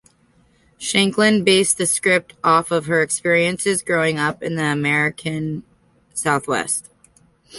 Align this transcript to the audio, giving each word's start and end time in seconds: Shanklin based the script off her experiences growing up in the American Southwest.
Shanklin 0.79 1.43
based 1.43 1.77
the 1.77 1.85
script 1.85 2.33
off 2.43 2.69
her 2.69 3.03
experiences 3.03 3.83
growing 3.83 4.17
up 4.17 4.41
in 4.41 4.55
the 4.55 4.63
American 4.65 5.61
Southwest. 6.11 6.89